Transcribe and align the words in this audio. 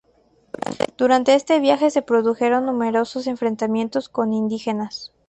Durante 0.97 1.35
este 1.35 1.59
viaje 1.59 1.91
se 1.91 2.01
produjeron 2.01 2.65
numerosos 2.65 3.27
enfrentamientos 3.27 4.09
con 4.09 4.33
indígenas. 4.33 5.13